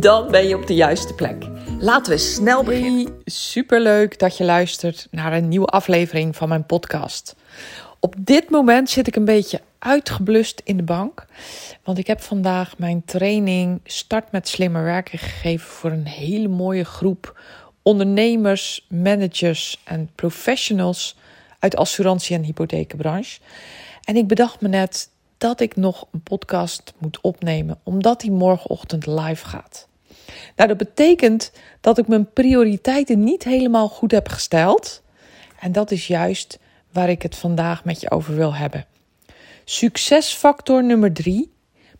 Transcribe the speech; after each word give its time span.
Dan 0.00 0.30
ben 0.30 0.48
je 0.48 0.56
op 0.56 0.66
de 0.66 0.74
juiste 0.74 1.14
plek. 1.14 1.44
Laten 1.78 2.12
we 2.12 2.18
snel 2.18 2.64
beginnen. 2.64 3.04
Hey, 3.04 3.12
superleuk 3.24 4.18
dat 4.18 4.36
je 4.36 4.44
luistert 4.44 5.08
naar 5.10 5.32
een 5.32 5.48
nieuwe 5.48 5.66
aflevering 5.66 6.36
van 6.36 6.48
mijn 6.48 6.66
podcast. 6.66 7.36
Op 8.00 8.14
dit 8.18 8.50
moment 8.50 8.90
zit 8.90 9.06
ik 9.06 9.16
een 9.16 9.24
beetje 9.24 9.60
uitgeblust 9.78 10.60
in 10.64 10.76
de 10.76 10.82
bank. 10.82 11.26
Want 11.82 11.98
ik 11.98 12.06
heb 12.06 12.20
vandaag 12.20 12.78
mijn 12.78 13.02
training 13.04 13.80
Start 13.84 14.32
met 14.32 14.48
Slimmer 14.48 14.84
Werken 14.84 15.18
gegeven 15.18 15.68
voor 15.68 15.90
een 15.90 16.06
hele 16.06 16.48
mooie 16.48 16.84
groep 16.84 17.40
ondernemers, 17.82 18.86
managers 18.88 19.80
en 19.84 20.10
professionals 20.14 21.16
uit 21.58 21.72
de 21.72 21.78
assurantie- 21.78 22.36
en 22.36 22.42
hypothekenbranche. 22.42 23.40
En 24.04 24.16
ik 24.16 24.26
bedacht 24.26 24.60
me 24.60 24.68
net 24.68 25.08
dat 25.44 25.60
ik 25.60 25.76
nog 25.76 26.06
een 26.10 26.22
podcast 26.22 26.92
moet 26.98 27.20
opnemen, 27.20 27.78
omdat 27.82 28.20
die 28.20 28.30
morgenochtend 28.30 29.06
live 29.06 29.46
gaat. 29.46 29.88
Nou, 30.56 30.68
dat 30.68 30.76
betekent 30.76 31.52
dat 31.80 31.98
ik 31.98 32.06
mijn 32.06 32.32
prioriteiten 32.32 33.24
niet 33.24 33.44
helemaal 33.44 33.88
goed 33.88 34.10
heb 34.10 34.28
gesteld. 34.28 35.02
En 35.60 35.72
dat 35.72 35.90
is 35.90 36.06
juist 36.06 36.58
waar 36.92 37.10
ik 37.10 37.22
het 37.22 37.36
vandaag 37.36 37.84
met 37.84 38.00
je 38.00 38.10
over 38.10 38.36
wil 38.36 38.54
hebben. 38.54 38.86
Succesfactor 39.64 40.84
nummer 40.84 41.12
drie: 41.12 41.52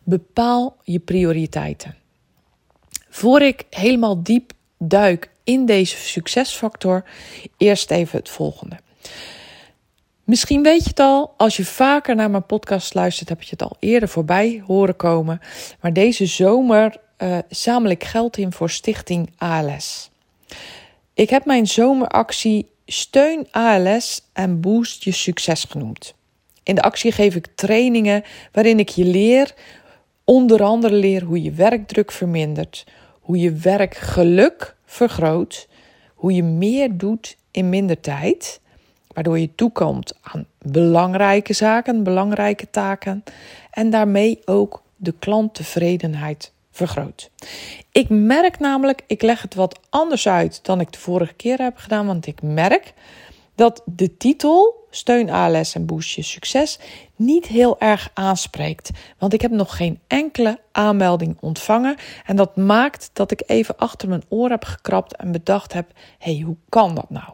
bepaal 0.03 0.77
je 0.83 0.99
prioriteiten. 0.99 1.95
Voor 3.09 3.43
ik 3.43 3.65
helemaal 3.71 4.23
diep 4.23 4.53
duik 4.79 5.31
in 5.43 5.67
deze 5.67 5.97
succesfactor, 5.97 7.05
eerst 7.57 7.91
even 7.91 8.19
het 8.19 8.29
volgende. 8.29 8.77
Misschien 10.25 10.63
weet 10.63 10.83
je 10.83 10.89
het 10.89 11.01
al, 11.01 11.35
als 11.37 11.57
je 11.57 11.65
vaker 11.65 12.15
naar 12.15 12.31
mijn 12.31 12.47
podcast 12.47 12.95
luistert, 12.95 13.29
heb 13.29 13.43
je 13.43 13.51
het 13.51 13.63
al 13.63 13.77
eerder 13.79 14.09
voorbij 14.09 14.63
horen 14.67 14.97
komen. 14.97 15.41
Maar 15.81 15.93
deze 15.93 16.27
zomer 16.27 16.97
uh, 17.19 17.39
zamel 17.49 17.91
ik 17.91 18.05
geld 18.05 18.37
in 18.37 18.53
voor 18.53 18.71
Stichting 18.71 19.31
ALS. 19.37 20.11
Ik 21.15 21.31
heb 21.31 21.45
mijn 21.45 21.67
zomeractie 21.67 22.71
Steun 22.87 23.47
ALS 23.51 24.23
en 24.33 24.61
Boost 24.61 25.05
je 25.05 25.13
succes 25.13 25.65
genoemd. 25.65 26.15
In 26.63 26.75
de 26.75 26.83
actie 26.83 27.13
geef 27.13 27.35
ik 27.35 27.47
trainingen 27.55 28.25
waarin 28.53 28.79
ik 28.79 28.89
je 28.89 29.05
leer, 29.05 29.55
onder 30.25 30.63
andere 30.63 30.95
leer 30.95 31.23
hoe 31.23 31.43
je 31.43 31.53
werkdruk 31.53 32.13
vermindert, 32.13 32.87
hoe 33.21 33.39
je 33.39 33.53
werkgeluk 33.53 34.77
vergroot, 34.85 35.69
hoe 36.15 36.33
je 36.35 36.43
meer 36.43 36.97
doet 36.97 37.37
in 37.51 37.69
minder 37.69 38.01
tijd 38.01 38.61
waardoor 39.15 39.39
je 39.39 39.55
toekomt 39.55 40.19
aan 40.23 40.47
belangrijke 40.59 41.53
zaken, 41.53 42.03
belangrijke 42.03 42.71
taken 42.71 43.23
en 43.71 43.91
daarmee 43.91 44.41
ook 44.45 44.83
de 44.97 45.15
klanttevredenheid 45.19 46.53
vergroot. 46.71 47.31
Ik 47.93 48.09
merk 48.09 48.59
namelijk, 48.59 49.03
ik 49.07 49.23
leg 49.23 49.43
het 49.43 49.55
wat 49.55 49.81
anders 49.91 50.29
uit 50.29 50.65
dan 50.65 50.81
ik 50.81 50.93
de 50.93 50.99
vorige 50.99 51.35
keer 51.35 51.59
heb 51.59 51.77
gedaan, 51.77 52.07
want 52.07 52.27
ik 52.27 52.43
merk 52.43 52.93
dat 53.55 53.83
de 53.85 54.17
titel 54.17 54.84
Steun 54.95 55.31
ALS 55.31 55.75
en 55.75 55.87
Boost 55.87 56.11
je 56.11 56.23
succes 56.23 56.79
niet 57.17 57.47
heel 57.47 57.81
erg 57.81 58.11
aanspreekt. 58.15 58.91
Want 59.19 59.33
ik 59.33 59.41
heb 59.41 59.51
nog 59.51 59.77
geen 59.77 60.01
enkele 60.07 60.61
aanmelding 60.73 61.37
ontvangen. 61.41 61.97
En 62.27 62.37
dat 62.37 62.57
maakt 62.57 63.11
dat 63.13 63.31
ik 63.31 63.43
even 63.47 63.77
achter 63.77 64.09
mijn 64.09 64.23
oor 64.29 64.51
heb 64.51 64.65
gekrapt 64.65 65.17
en 65.17 65.33
bedacht 65.33 65.73
heb: 65.73 65.91
hé, 66.19 66.35
hey, 66.35 66.43
hoe 66.43 66.57
kan 66.69 66.95
dat 66.95 67.11
nou? 67.11 67.33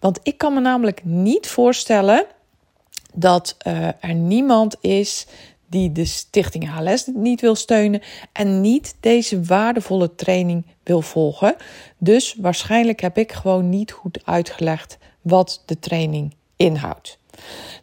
Want 0.00 0.20
ik 0.22 0.38
kan 0.38 0.54
me 0.54 0.60
namelijk 0.60 1.04
niet 1.04 1.48
voorstellen 1.48 2.26
dat 3.14 3.56
uh, 3.66 3.86
er 3.86 4.14
niemand 4.14 4.76
is 4.80 5.26
die 5.68 5.92
de 5.92 6.04
Stichting 6.04 6.70
ALS 6.70 7.06
niet 7.14 7.40
wil 7.40 7.54
steunen 7.54 8.02
en 8.32 8.60
niet 8.60 8.96
deze 9.00 9.42
waardevolle 9.42 10.14
training 10.14 10.66
wil 10.82 11.02
volgen. 11.02 11.56
Dus 11.98 12.36
waarschijnlijk 12.40 13.00
heb 13.00 13.18
ik 13.18 13.32
gewoon 13.32 13.68
niet 13.68 13.92
goed 13.92 14.20
uitgelegd 14.24 14.98
wat 15.22 15.62
de 15.66 15.78
training 15.78 16.34
inhoudt. 16.56 17.18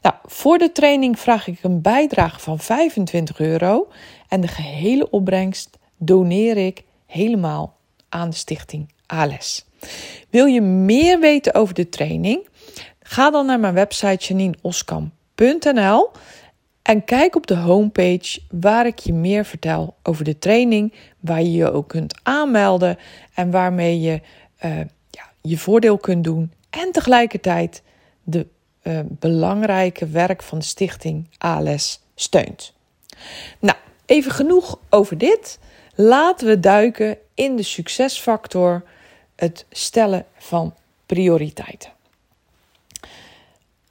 Nou, 0.02 0.16
voor 0.26 0.58
de 0.58 0.72
training 0.72 1.20
vraag 1.20 1.48
ik 1.48 1.64
een 1.64 1.82
bijdrage 1.82 2.40
van 2.40 2.60
25 2.60 3.40
euro 3.40 3.88
en 4.28 4.42
de 4.42 4.48
gehele 4.48 5.10
opbrengst 5.10 5.78
doneer 5.98 6.58
ik 6.58 6.84
helemaal 7.06 7.78
aan 8.10 8.30
de 8.30 8.36
Stichting 8.36 8.94
ALS. 9.06 9.66
Wil 10.30 10.46
je 10.46 10.62
meer 10.62 11.20
weten 11.20 11.54
over 11.54 11.74
de 11.74 11.90
training? 11.90 12.48
Ga 13.02 13.30
dan 13.30 13.46
naar 13.46 13.60
mijn 13.60 13.74
website 13.74 14.26
janineoskam.nl 14.26 16.12
en 16.82 17.04
kijk 17.04 17.36
op 17.36 17.48
de 17.48 17.56
homepage 17.56 18.42
waar 18.50 18.86
ik 18.86 19.00
je 19.00 19.14
meer 19.14 19.46
vertel 19.46 19.96
over 20.04 20.24
de 20.24 20.40
training, 20.40 20.94
waar 21.20 21.42
je 21.42 21.52
je 21.52 21.72
ook 21.72 21.88
kunt 21.88 22.20
aanmelden 22.24 22.98
en 23.34 23.52
waarmee 23.52 24.00
je 24.00 24.22
uh, 24.66 24.78
ja, 25.10 25.32
je 25.42 25.58
voordeel 25.58 25.98
kunt 25.98 26.24
doen 26.24 26.52
en 26.70 26.92
tegelijkertijd 26.92 27.84
de 28.24 28.48
uh, 28.84 29.00
belangrijke 29.06 30.08
werk 30.08 30.44
van 30.44 30.60
de 30.60 30.66
stichting 30.66 31.30
ALS 31.38 32.00
steunt. 32.16 32.74
Nou, 33.60 33.78
even 34.06 34.32
genoeg 34.32 34.80
over 34.90 35.18
dit. 35.18 35.60
Laten 35.96 36.48
we 36.48 36.60
duiken 36.60 37.18
in 37.34 37.56
de 37.56 37.64
succesfactor, 37.64 38.84
het 39.36 39.66
stellen 39.70 40.26
van 40.38 40.76
prioriteiten. 41.06 41.92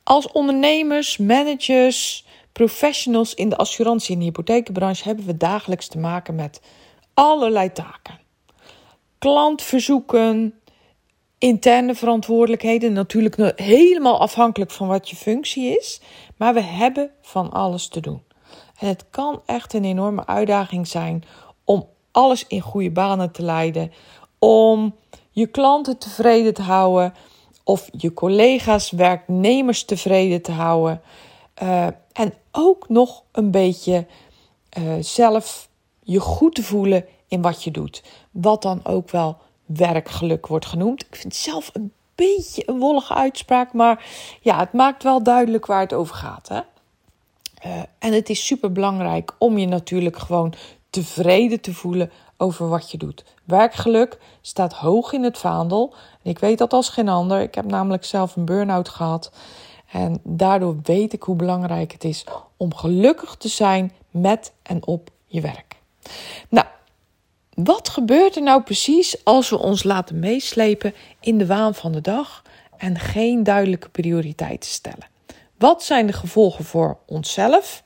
Als 0.03 0.29
ondernemers, 0.33 1.17
managers, 1.17 2.27
professionals 2.53 3.35
in 3.35 3.49
de 3.49 3.57
assurantie- 3.57 4.15
en 4.15 4.21
hypotheekbranche 4.21 5.05
hebben 5.05 5.27
we 5.27 5.37
dagelijks 5.37 5.89
te 5.89 5.99
maken 5.99 6.35
met 6.35 6.61
allerlei 7.15 7.73
taken. 7.73 8.21
Klantverzoeken, 9.19 10.61
interne 11.43 11.95
verantwoordelijkheden, 11.95 12.93
natuurlijk 12.93 13.53
helemaal 13.57 14.21
afhankelijk 14.21 14.71
van 14.71 14.89
wat 14.89 15.09
je 15.09 15.17
functie 15.17 15.79
is, 15.79 16.01
maar 16.37 16.55
we 16.55 16.61
hebben 16.61 17.11
van 17.21 17.51
alles 17.51 17.89
te 17.89 18.01
doen. 18.01 18.23
En 18.79 18.89
het 18.89 19.05
kan 19.11 19.43
echt 19.47 19.75
een 19.75 19.85
enorme 19.85 20.27
uitdaging 20.27 20.87
zijn 20.89 21.25
om 21.65 21.89
alles 22.11 22.47
in 22.47 22.61
goede 22.61 22.91
banen 22.91 23.33
te 23.33 23.43
leiden, 23.43 23.93
om 24.39 24.95
je 25.31 25.47
klanten 25.47 25.99
tevreden 25.99 26.55
te 26.55 26.63
houden 26.63 27.15
of 27.65 27.89
je 27.97 28.13
collega's, 28.13 28.91
werknemers 28.91 29.85
tevreden 29.85 30.43
te 30.43 30.53
houden. 30.53 31.01
Uh, 31.63 31.87
en 32.13 32.35
ook 32.53 32.89
nog 32.89 33.23
een 33.33 33.51
beetje 33.51 34.07
uh, 34.79 34.93
zelf 35.01 35.69
je 36.03 36.21
goed 36.21 36.55
te 36.55 36.63
voelen 36.63 37.07
in 37.29 37.43
wat 37.43 37.65
je 37.65 37.71
doet. 37.71 38.03
Wat 38.31 38.63
dan 38.63 38.81
ook 38.85 39.11
wel 39.11 39.37
werkgeluk 39.77 40.47
wordt 40.47 40.67
genoemd. 40.67 41.03
Ik 41.03 41.17
vind 41.17 41.33
het 41.33 41.43
zelf 41.43 41.71
een 41.73 41.93
beetje 42.15 42.63
een 42.69 42.79
wollige 42.79 43.15
uitspraak, 43.15 43.73
maar 43.73 44.05
ja, 44.41 44.59
het 44.59 44.73
maakt 44.73 45.03
wel 45.03 45.23
duidelijk 45.23 45.67
waar 45.67 45.81
het 45.81 45.93
over 45.93 46.15
gaat. 46.15 46.49
Hè? 46.49 46.61
Uh, 47.67 47.83
en 47.99 48.13
het 48.13 48.31
is 48.31 48.47
super 48.47 48.73
belangrijk 48.73 49.35
om 49.39 49.59
je 49.59 49.67
natuurlijk 49.67 50.19
gewoon 50.19 50.55
tevreden 50.91 51.61
te 51.61 51.75
voelen 51.75 52.11
over 52.37 52.69
wat 52.69 52.91
je 52.91 52.99
doet. 52.99 53.25
Werkgeluk 53.45 54.19
staat 54.41 54.73
hoog 54.73 55.13
in 55.13 55.23
het 55.23 55.39
vaandel. 55.39 55.95
En 56.23 56.31
ik 56.31 56.39
weet 56.39 56.59
dat 56.59 56.73
als 56.73 56.89
geen 56.89 57.09
ander. 57.09 57.41
Ik 57.41 57.55
heb 57.55 57.65
namelijk 57.65 58.05
zelf 58.05 58.37
een 58.37 58.45
burn-out 58.45 58.89
gehad. 58.89 59.33
En 59.93 60.21
daardoor 60.23 60.77
weet 60.83 61.13
ik 61.13 61.23
hoe 61.23 61.37
belangrijk 61.37 61.93
het 61.93 62.05
is 62.05 62.25
om 62.57 62.75
gelukkig 62.75 63.35
te 63.35 63.49
zijn 63.49 63.93
met 64.11 64.53
en 64.63 64.87
op 64.87 65.11
je 65.27 65.41
werk. 65.41 65.77
Nou, 66.49 66.67
wat 67.55 67.89
gebeurt 67.89 68.37
er 68.37 68.43
nou 68.43 68.63
precies 68.63 69.25
als 69.25 69.51
we 69.51 69.59
ons 69.59 69.83
laten 69.83 70.19
meeslepen 70.19 70.95
in 71.21 71.39
de 71.39 71.47
waan 71.47 71.75
van 71.75 71.93
de 71.93 72.01
dag 72.01 72.43
en 72.77 72.99
geen 72.99 73.43
duidelijke 73.43 73.89
prioriteiten 73.89 74.71
stellen? 74.71 75.11
Wat 75.59 75.83
zijn 75.83 76.07
de 76.07 76.13
gevolgen 76.13 76.65
voor 76.65 76.99
onszelf, 77.07 77.83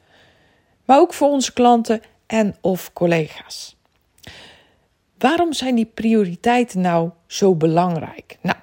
maar 0.85 0.99
ook 0.99 1.15
voor 1.15 1.29
onze 1.29 1.53
klanten 1.53 2.03
en 2.27 2.57
of 2.61 2.93
collega's? 2.93 3.77
Waarom 5.19 5.53
zijn 5.53 5.75
die 5.75 5.91
prioriteiten 5.95 6.81
nou 6.81 7.11
zo 7.27 7.55
belangrijk? 7.55 8.39
Nou, 8.41 8.57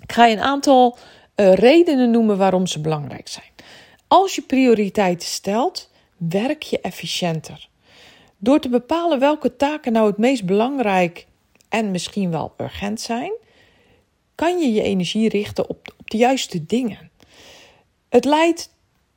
ik 0.00 0.12
ga 0.12 0.26
je 0.26 0.36
een 0.36 0.42
aantal 0.42 0.96
uh, 1.36 1.54
redenen 1.54 2.10
noemen 2.10 2.36
waarom 2.36 2.66
ze 2.66 2.80
belangrijk 2.80 3.28
zijn. 3.28 3.52
Als 4.08 4.34
je 4.34 4.42
prioriteiten 4.42 5.28
stelt, 5.28 5.90
werk 6.16 6.62
je 6.62 6.80
efficiënter. 6.80 7.68
Door 8.44 8.60
te 8.60 8.68
bepalen 8.68 9.18
welke 9.18 9.56
taken 9.56 9.92
nou 9.92 10.06
het 10.06 10.18
meest 10.18 10.44
belangrijk 10.44 11.26
en 11.68 11.90
misschien 11.90 12.30
wel 12.30 12.54
urgent 12.56 13.00
zijn, 13.00 13.32
kan 14.34 14.58
je 14.58 14.72
je 14.72 14.82
energie 14.82 15.28
richten 15.28 15.68
op, 15.68 15.94
op 15.96 16.10
de 16.10 16.16
juiste 16.16 16.66
dingen. 16.66 17.10
Het 18.08 18.24
leidt 18.24 18.70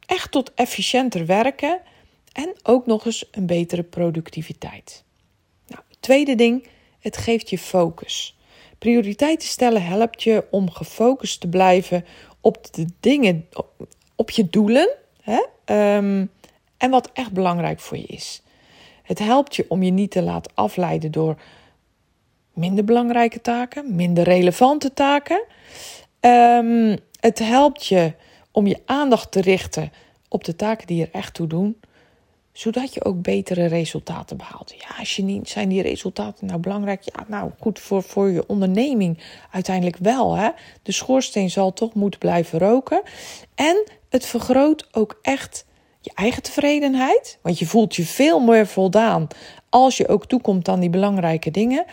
echt 0.06 0.32
tot 0.32 0.54
efficiënter 0.54 1.26
werken 1.26 1.80
en 2.32 2.56
ook 2.64 2.86
nog 2.86 3.06
eens 3.06 3.26
een 3.32 3.46
betere 3.46 3.84
productiviteit. 3.84 5.04
Nou, 5.68 5.82
tweede 6.00 6.36
ding, 6.36 6.68
het 7.00 7.18
geeft 7.18 7.50
je 7.50 7.58
focus. 7.58 8.38
Prioriteiten 8.78 9.48
stellen 9.48 9.86
helpt 9.86 10.24
je 10.24 10.46
om 10.52 10.72
gefocust 10.72 11.40
te 11.40 11.48
blijven 11.48 12.06
op 12.42 12.74
de 12.74 12.86
dingen, 13.00 13.50
op 14.16 14.30
je 14.30 14.50
doelen 14.50 14.90
hè? 15.22 15.46
Ehm, 15.66 16.26
en 16.78 16.90
wat 16.90 17.10
echt 17.14 17.32
belangrijk 17.32 17.80
voor 17.80 17.98
je 17.98 18.06
is. 18.06 18.42
Het 19.07 19.19
helpt 19.19 19.56
je 19.56 19.65
om 19.68 19.83
je 19.83 19.92
niet 19.92 20.12
te 20.12 20.21
laten 20.21 20.51
afleiden 20.56 21.12
door 21.12 21.38
minder 22.54 22.83
belangrijke 22.83 23.42
taken, 23.42 23.95
minder 23.95 24.24
relevante 24.24 24.94
taken. 24.94 25.44
Um, 26.21 26.98
het 27.19 27.39
helpt 27.39 27.86
je 27.86 28.13
om 28.51 28.68
je 28.68 28.81
aandacht 28.86 29.31
te 29.31 29.42
richten 29.42 29.92
op 30.30 30.44
de 30.44 30.56
taken 30.56 30.88
die 30.88 31.01
er 31.01 31.09
echt 31.12 31.33
toe 31.33 31.48
doen, 31.48 31.80
zodat 32.51 32.94
je 32.94 33.04
ook 33.04 33.21
betere 33.21 33.65
resultaten 33.65 34.38
behaalt. 34.38 34.74
Ja, 34.77 34.95
als 35.00 35.15
je 35.15 35.24
niet, 35.24 35.50
zijn 35.50 35.69
die 35.69 35.81
resultaten 35.81 36.48
nou 36.48 36.59
belangrijk? 36.59 37.01
Ja, 37.01 37.25
nou 37.27 37.51
goed 37.59 37.80
voor, 37.80 38.04
voor 38.04 38.30
je 38.30 38.48
onderneming 38.48 39.24
uiteindelijk 39.51 39.98
wel. 39.98 40.33
Hè? 40.36 40.50
De 40.83 40.92
schoorsteen 40.92 41.50
zal 41.50 41.74
toch 41.74 41.94
moeten 41.94 42.19
blijven 42.19 42.59
roken. 42.59 43.01
En 43.56 43.83
het 44.09 44.25
vergroot 44.25 44.88
ook 44.92 45.19
echt 45.21 45.65
je 46.07 46.13
eigen 46.15 46.44
tevredenheid. 46.44 47.39
Want 47.42 47.59
je 47.59 47.65
voelt 47.65 47.95
je 47.95 48.06
veel 48.06 48.39
meer 48.39 48.68
voldaan 48.68 49.27
als 49.69 49.98
je 49.98 50.07
ook 50.07 50.25
toekomt 50.25 50.68
aan 50.68 50.80
die 50.80 50.89
belangrijke 50.89 51.51
dingen. 51.51 51.86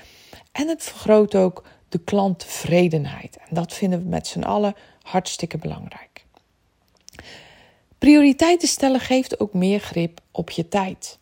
En 0.52 0.68
het 0.68 0.82
vergroot 0.82 1.34
ook 1.34 1.64
de 1.88 1.98
klanttevredenheid. 1.98 3.36
En 3.36 3.54
dat 3.54 3.72
vinden 3.72 4.02
we 4.02 4.08
met 4.08 4.26
z'n 4.26 4.42
allen 4.42 4.74
hartstikke 5.02 5.58
belangrijk. 5.58 6.24
Prioriteiten 7.98 8.68
stellen 8.68 9.00
geeft 9.00 9.40
ook 9.40 9.52
meer 9.52 9.80
grip 9.80 10.20
op 10.30 10.50
je 10.50 10.68
tijd. 10.68 11.18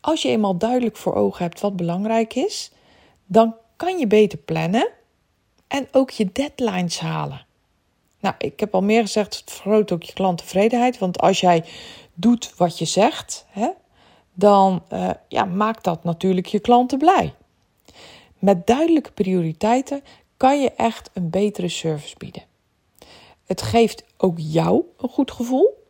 Als 0.00 0.22
je 0.22 0.28
eenmaal 0.28 0.58
duidelijk 0.58 0.96
voor 0.96 1.14
ogen 1.14 1.42
hebt 1.42 1.60
wat 1.60 1.76
belangrijk 1.76 2.34
is, 2.34 2.70
dan 3.26 3.54
kan 3.76 3.98
je 3.98 4.06
beter 4.06 4.38
plannen 4.38 4.88
en 5.68 5.88
ook 5.92 6.10
je 6.10 6.32
deadlines 6.32 6.98
halen. 6.98 7.46
Nou, 8.20 8.34
ik 8.38 8.60
heb 8.60 8.74
al 8.74 8.82
meer 8.82 9.00
gezegd, 9.00 9.36
het 9.36 9.50
vergroot 9.50 9.92
ook 9.92 10.02
je 10.02 10.12
klanttevredenheid. 10.12 10.98
Want 10.98 11.20
als 11.20 11.40
jij 11.40 11.64
doet 12.20 12.52
wat 12.56 12.78
je 12.78 12.84
zegt, 12.84 13.46
hè, 13.48 13.68
dan 14.34 14.82
uh, 14.92 15.10
ja, 15.28 15.44
maakt 15.44 15.84
dat 15.84 16.04
natuurlijk 16.04 16.46
je 16.46 16.58
klanten 16.58 16.98
blij. 16.98 17.34
Met 18.38 18.66
duidelijke 18.66 19.12
prioriteiten 19.12 20.02
kan 20.36 20.60
je 20.60 20.72
echt 20.72 21.10
een 21.12 21.30
betere 21.30 21.68
service 21.68 22.14
bieden. 22.18 22.42
Het 23.44 23.62
geeft 23.62 24.04
ook 24.16 24.38
jou 24.38 24.82
een 24.98 25.08
goed 25.08 25.30
gevoel. 25.30 25.86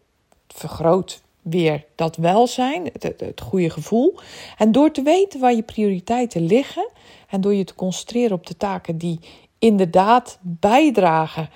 Het 0.46 0.56
vergroot 0.56 1.22
weer 1.42 1.84
dat 1.94 2.16
welzijn, 2.16 2.84
het, 2.92 3.02
het, 3.02 3.20
het 3.20 3.40
goede 3.40 3.70
gevoel. 3.70 4.18
En 4.58 4.72
door 4.72 4.90
te 4.90 5.02
weten 5.02 5.40
waar 5.40 5.54
je 5.54 5.62
prioriteiten 5.62 6.46
liggen 6.46 6.90
en 7.28 7.40
door 7.40 7.54
je 7.54 7.64
te 7.64 7.74
concentreren 7.74 8.36
op 8.36 8.46
de 8.46 8.56
taken 8.56 8.98
die 8.98 9.20
inderdaad 9.58 10.38
bijdragen 10.40 11.50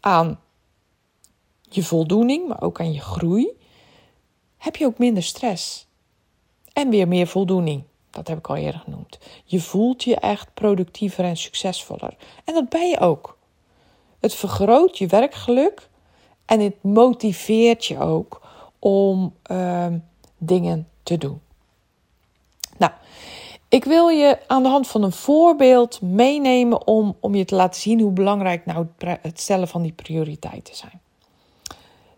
aan 0.00 0.40
je 1.60 1.82
voldoening, 1.82 2.48
maar 2.48 2.62
ook 2.62 2.80
aan 2.80 2.92
je 2.92 3.00
groei, 3.00 3.62
heb 4.64 4.76
je 4.76 4.86
ook 4.86 4.98
minder 4.98 5.22
stress 5.22 5.86
en 6.72 6.88
weer 6.90 7.08
meer 7.08 7.26
voldoening. 7.26 7.82
Dat 8.10 8.28
heb 8.28 8.38
ik 8.38 8.48
al 8.48 8.56
eerder 8.56 8.80
genoemd. 8.80 9.18
Je 9.44 9.60
voelt 9.60 10.04
je 10.04 10.16
echt 10.16 10.54
productiever 10.54 11.24
en 11.24 11.36
succesvoller. 11.36 12.16
En 12.44 12.54
dat 12.54 12.68
ben 12.68 12.88
je 12.88 12.98
ook. 12.98 13.38
Het 14.20 14.34
vergroot 14.34 14.98
je 14.98 15.06
werkgeluk 15.06 15.88
en 16.44 16.60
het 16.60 16.82
motiveert 16.82 17.84
je 17.84 17.98
ook 17.98 18.40
om 18.78 19.34
uh, 19.50 19.86
dingen 20.38 20.88
te 21.02 21.18
doen. 21.18 21.40
Nou, 22.76 22.92
ik 23.68 23.84
wil 23.84 24.08
je 24.08 24.38
aan 24.46 24.62
de 24.62 24.68
hand 24.68 24.86
van 24.86 25.02
een 25.02 25.12
voorbeeld 25.12 26.00
meenemen 26.00 26.86
om, 26.86 27.16
om 27.20 27.34
je 27.34 27.44
te 27.44 27.54
laten 27.54 27.80
zien 27.80 28.00
hoe 28.00 28.12
belangrijk 28.12 28.66
nou 28.66 28.86
het 28.98 29.40
stellen 29.40 29.68
van 29.68 29.82
die 29.82 29.92
prioriteiten 29.92 30.76
zijn. 30.76 31.00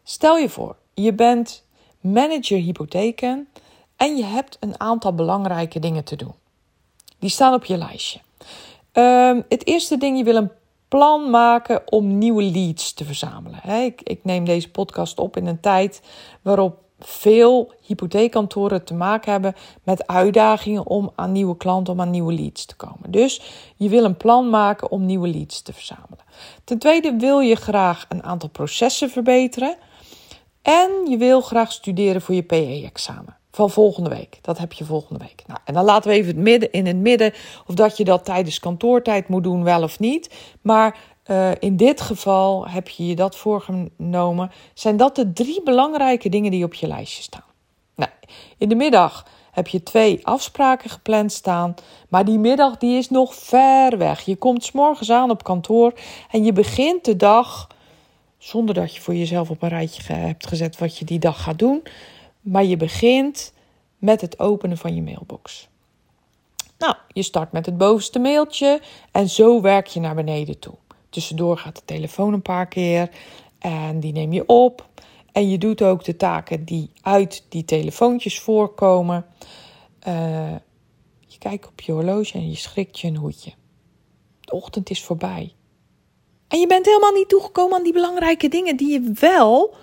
Stel 0.02 0.36
je 0.36 0.48
voor, 0.48 0.76
je 0.94 1.12
bent 1.12 1.65
manager 2.12 2.58
hypotheken 2.58 3.48
en 3.96 4.16
je 4.16 4.24
hebt 4.24 4.56
een 4.60 4.80
aantal 4.80 5.14
belangrijke 5.14 5.78
dingen 5.78 6.04
te 6.04 6.16
doen. 6.16 6.34
Die 7.18 7.30
staan 7.30 7.54
op 7.54 7.64
je 7.64 7.76
lijstje. 7.76 8.20
Um, 8.92 9.44
het 9.48 9.66
eerste 9.66 9.96
ding, 9.96 10.18
je 10.18 10.24
wil 10.24 10.36
een 10.36 10.50
plan 10.88 11.30
maken 11.30 11.92
om 11.92 12.18
nieuwe 12.18 12.42
leads 12.42 12.92
te 12.92 13.04
verzamelen. 13.04 13.84
Ik, 13.84 14.00
ik 14.02 14.24
neem 14.24 14.44
deze 14.44 14.70
podcast 14.70 15.18
op 15.18 15.36
in 15.36 15.46
een 15.46 15.60
tijd 15.60 16.02
waarop 16.42 16.84
veel 16.98 17.72
hypotheekkantoren 17.80 18.84
te 18.84 18.94
maken 18.94 19.32
hebben 19.32 19.54
met 19.82 20.06
uitdagingen 20.06 20.86
om 20.86 21.12
aan 21.14 21.32
nieuwe 21.32 21.56
klanten, 21.56 21.92
om 21.92 22.00
aan 22.00 22.10
nieuwe 22.10 22.32
leads 22.32 22.64
te 22.64 22.76
komen. 22.76 23.10
Dus 23.10 23.42
je 23.76 23.88
wil 23.88 24.04
een 24.04 24.16
plan 24.16 24.50
maken 24.50 24.90
om 24.90 25.06
nieuwe 25.06 25.28
leads 25.28 25.62
te 25.62 25.72
verzamelen. 25.72 26.24
Ten 26.64 26.78
tweede 26.78 27.16
wil 27.16 27.40
je 27.40 27.54
graag 27.54 28.06
een 28.08 28.22
aantal 28.22 28.48
processen 28.48 29.10
verbeteren. 29.10 29.76
En 30.66 31.06
je 31.08 31.16
wil 31.16 31.40
graag 31.40 31.72
studeren 31.72 32.22
voor 32.22 32.34
je 32.34 32.42
PE-examen 32.42 33.36
van 33.50 33.70
volgende 33.70 34.10
week. 34.10 34.38
Dat 34.42 34.58
heb 34.58 34.72
je 34.72 34.84
volgende 34.84 35.24
week. 35.24 35.42
Nou, 35.46 35.60
en 35.64 35.74
dan 35.74 35.84
laten 35.84 36.10
we 36.10 36.16
even 36.16 36.34
het 36.34 36.42
midden, 36.42 36.72
in 36.72 36.86
het 36.86 36.96
midden 36.96 37.32
of 37.66 37.74
dat 37.74 37.96
je 37.96 38.04
dat 38.04 38.24
tijdens 38.24 38.58
kantoortijd 38.58 39.28
moet 39.28 39.42
doen, 39.42 39.64
wel 39.64 39.82
of 39.82 39.98
niet. 39.98 40.34
Maar 40.60 40.98
uh, 41.26 41.50
in 41.58 41.76
dit 41.76 42.00
geval 42.00 42.68
heb 42.68 42.88
je 42.88 43.06
je 43.06 43.14
dat 43.14 43.36
voorgenomen. 43.36 44.50
Zijn 44.74 44.96
dat 44.96 45.16
de 45.16 45.32
drie 45.32 45.62
belangrijke 45.62 46.28
dingen 46.28 46.50
die 46.50 46.64
op 46.64 46.74
je 46.74 46.86
lijstje 46.86 47.22
staan? 47.22 47.44
Nou, 47.94 48.10
in 48.58 48.68
de 48.68 48.74
middag 48.74 49.26
heb 49.50 49.68
je 49.68 49.82
twee 49.82 50.26
afspraken 50.26 50.90
gepland 50.90 51.32
staan. 51.32 51.74
Maar 52.08 52.24
die 52.24 52.38
middag 52.38 52.76
die 52.76 52.98
is 52.98 53.10
nog 53.10 53.34
ver 53.34 53.98
weg. 53.98 54.20
Je 54.20 54.36
komt 54.36 54.64
s 54.64 54.72
morgens 54.72 55.10
aan 55.10 55.30
op 55.30 55.44
kantoor 55.44 55.92
en 56.30 56.44
je 56.44 56.52
begint 56.52 57.04
de 57.04 57.16
dag 57.16 57.68
zonder 58.46 58.74
dat 58.74 58.94
je 58.94 59.00
voor 59.00 59.14
jezelf 59.14 59.50
op 59.50 59.62
een 59.62 59.68
rijtje 59.68 60.12
hebt 60.12 60.46
gezet 60.46 60.78
wat 60.78 60.98
je 60.98 61.04
die 61.04 61.18
dag 61.18 61.42
gaat 61.42 61.58
doen. 61.58 61.82
Maar 62.40 62.64
je 62.64 62.76
begint 62.76 63.52
met 63.98 64.20
het 64.20 64.38
openen 64.38 64.78
van 64.78 64.94
je 64.94 65.02
mailbox. 65.02 65.68
Nou, 66.78 66.94
je 67.08 67.22
start 67.22 67.52
met 67.52 67.66
het 67.66 67.78
bovenste 67.78 68.18
mailtje 68.18 68.80
en 69.12 69.28
zo 69.28 69.60
werk 69.60 69.86
je 69.86 70.00
naar 70.00 70.14
beneden 70.14 70.58
toe. 70.58 70.74
Tussendoor 71.08 71.58
gaat 71.58 71.76
de 71.76 71.82
telefoon 71.84 72.32
een 72.32 72.42
paar 72.42 72.66
keer 72.66 73.10
en 73.58 74.00
die 74.00 74.12
neem 74.12 74.32
je 74.32 74.46
op. 74.46 74.88
En 75.32 75.50
je 75.50 75.58
doet 75.58 75.82
ook 75.82 76.04
de 76.04 76.16
taken 76.16 76.64
die 76.64 76.90
uit 77.02 77.44
die 77.48 77.64
telefoontjes 77.64 78.40
voorkomen. 78.40 79.26
Uh, 80.08 80.54
je 81.26 81.38
kijkt 81.38 81.66
op 81.66 81.80
je 81.80 81.92
horloge 81.92 82.32
en 82.32 82.50
je 82.50 82.56
schrikt 82.56 83.00
je 83.00 83.08
een 83.08 83.16
hoedje. 83.16 83.52
De 84.40 84.52
ochtend 84.52 84.90
is 84.90 85.02
voorbij. 85.02 85.52
En 86.48 86.60
je 86.60 86.66
bent 86.66 86.86
helemaal 86.86 87.12
niet 87.12 87.28
toegekomen 87.28 87.76
aan 87.76 87.84
die 87.84 87.92
belangrijke 87.92 88.48
dingen 88.48 88.76
die 88.76 88.92
je 88.92 89.12
wel 89.12 89.74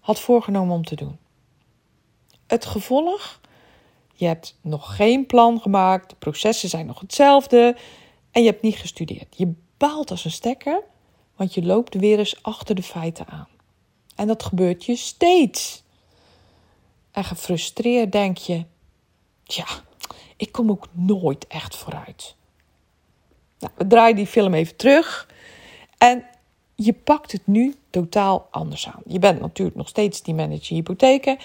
had 0.00 0.20
voorgenomen 0.20 0.74
om 0.74 0.84
te 0.84 0.96
doen. 0.96 1.18
Het 2.46 2.64
gevolg? 2.64 3.40
Je 4.14 4.26
hebt 4.26 4.58
nog 4.60 4.96
geen 4.96 5.26
plan 5.26 5.60
gemaakt, 5.60 6.10
de 6.10 6.16
processen 6.16 6.68
zijn 6.68 6.86
nog 6.86 7.00
hetzelfde 7.00 7.76
en 8.30 8.42
je 8.42 8.50
hebt 8.50 8.62
niet 8.62 8.76
gestudeerd. 8.76 9.34
Je 9.36 9.52
baalt 9.76 10.10
als 10.10 10.24
een 10.24 10.30
stekker, 10.30 10.82
want 11.36 11.54
je 11.54 11.62
loopt 11.62 11.94
weer 11.94 12.18
eens 12.18 12.42
achter 12.42 12.74
de 12.74 12.82
feiten 12.82 13.26
aan. 13.26 13.48
En 14.16 14.26
dat 14.26 14.42
gebeurt 14.42 14.84
je 14.84 14.96
steeds. 14.96 15.82
En 17.10 17.24
gefrustreerd 17.24 18.12
denk 18.12 18.36
je: 18.36 18.64
ja, 19.44 19.66
ik 20.36 20.52
kom 20.52 20.70
ook 20.70 20.86
nooit 20.92 21.46
echt 21.46 21.76
vooruit. 21.76 22.34
Nou, 23.58 23.72
we 23.76 23.86
draaien 23.86 24.16
die 24.16 24.26
film 24.26 24.54
even 24.54 24.76
terug. 24.76 25.28
En 26.02 26.24
je 26.74 26.92
pakt 26.92 27.32
het 27.32 27.46
nu 27.46 27.74
totaal 27.90 28.46
anders 28.50 28.86
aan. 28.88 29.02
Je 29.06 29.18
bent 29.18 29.40
natuurlijk 29.40 29.76
nog 29.76 29.88
steeds 29.88 30.22
die 30.22 30.34
manager 30.34 30.74
hypotheken. 30.74 31.38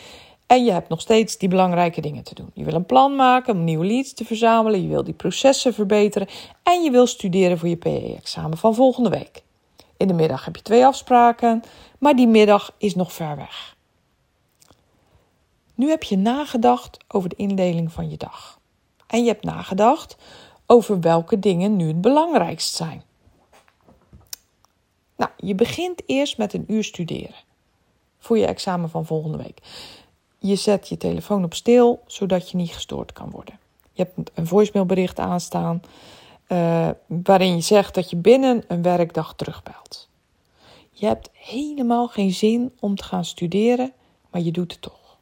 En 0.47 0.65
je 0.65 0.71
hebt 0.71 0.89
nog 0.89 1.01
steeds 1.01 1.37
die 1.37 1.49
belangrijke 1.49 2.01
dingen 2.01 2.23
te 2.23 2.35
doen. 2.35 2.49
Je 2.53 2.63
wil 2.63 2.73
een 2.73 2.85
plan 2.85 3.15
maken 3.15 3.53
om 3.53 3.63
nieuwe 3.63 3.85
leads 3.85 4.13
te 4.13 4.25
verzamelen. 4.25 4.81
Je 4.81 4.87
wil 4.87 5.03
die 5.03 5.13
processen 5.13 5.73
verbeteren. 5.73 6.27
En 6.63 6.83
je 6.83 6.91
wil 6.91 7.07
studeren 7.07 7.57
voor 7.57 7.67
je 7.67 7.75
PE-examen 7.75 8.57
van 8.57 8.75
volgende 8.75 9.09
week. 9.09 9.43
In 9.97 10.07
de 10.07 10.13
middag 10.13 10.45
heb 10.45 10.55
je 10.55 10.61
twee 10.61 10.85
afspraken, 10.85 11.63
maar 11.99 12.15
die 12.15 12.27
middag 12.27 12.73
is 12.77 12.95
nog 12.95 13.13
ver 13.13 13.35
weg. 13.35 13.75
Nu 15.75 15.89
heb 15.89 16.03
je 16.03 16.17
nagedacht 16.17 16.97
over 17.07 17.29
de 17.29 17.35
indeling 17.35 17.91
van 17.91 18.09
je 18.09 18.17
dag. 18.17 18.59
En 19.07 19.23
je 19.23 19.27
hebt 19.29 19.43
nagedacht 19.43 20.17
over 20.65 20.99
welke 20.99 21.39
dingen 21.39 21.75
nu 21.75 21.87
het 21.87 22.01
belangrijkst 22.01 22.75
zijn. 22.75 23.05
Nou, 25.17 25.31
je 25.37 25.55
begint 25.55 26.01
eerst 26.05 26.37
met 26.37 26.53
een 26.53 26.65
uur 26.67 26.83
studeren 26.83 27.35
voor 28.19 28.37
je 28.37 28.45
examen 28.45 28.89
van 28.89 29.05
volgende 29.05 29.37
week. 29.37 29.59
Je 30.39 30.55
zet 30.55 30.89
je 30.89 30.97
telefoon 30.97 31.43
op 31.43 31.53
stil, 31.53 32.03
zodat 32.07 32.51
je 32.51 32.57
niet 32.57 32.73
gestoord 32.73 33.13
kan 33.13 33.29
worden. 33.29 33.59
Je 33.91 34.03
hebt 34.03 34.31
een 34.33 34.47
voicemailbericht 34.47 35.19
aanstaan 35.19 35.81
uh, 36.47 36.89
waarin 37.05 37.55
je 37.55 37.61
zegt 37.61 37.93
dat 37.93 38.09
je 38.09 38.15
binnen 38.15 38.63
een 38.67 38.81
werkdag 38.81 39.35
terugbelt. 39.35 40.09
Je 40.91 41.05
hebt 41.05 41.29
helemaal 41.33 42.07
geen 42.07 42.31
zin 42.31 42.75
om 42.79 42.95
te 42.95 43.03
gaan 43.03 43.25
studeren, 43.25 43.93
maar 44.31 44.41
je 44.41 44.51
doet 44.51 44.71
het 44.71 44.81
toch. 44.81 45.17